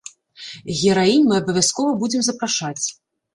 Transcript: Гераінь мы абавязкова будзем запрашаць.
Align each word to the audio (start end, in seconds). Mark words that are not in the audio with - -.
Гераінь 0.79 1.27
мы 1.27 1.35
абавязкова 1.41 1.93
будзем 2.01 2.25
запрашаць. 2.31 2.85